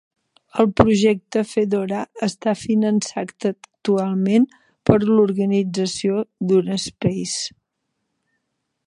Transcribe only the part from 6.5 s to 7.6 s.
DuraSpace.